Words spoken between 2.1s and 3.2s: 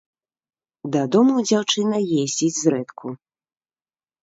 ездзіць зрэдку.